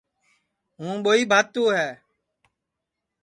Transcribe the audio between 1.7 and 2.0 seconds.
ہے